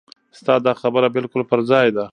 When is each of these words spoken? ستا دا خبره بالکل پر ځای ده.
ستا 0.37 0.55
دا 0.65 0.73
خبره 0.81 1.07
بالکل 1.15 1.41
پر 1.49 1.59
ځای 1.69 1.87
ده. 1.95 2.05